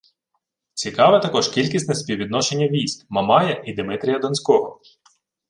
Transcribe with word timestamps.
Цікаве 0.73 1.19
також 1.19 1.47
кількісне 1.47 1.95
співвідношення 1.95 2.67
військ 2.67 3.05
Мамая 3.09 3.61
і 3.65 3.73
Димитрія 3.73 4.19
Донського 4.19 4.81